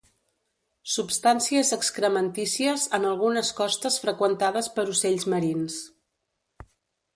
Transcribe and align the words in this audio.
Substàncies 0.93 1.69
excrementícies 1.77 2.87
en 2.99 3.05
algunes 3.11 3.53
costes 3.61 4.01
freqüentades 4.07 4.73
per 4.79 4.89
ocells 4.97 5.29
marins. 5.37 5.81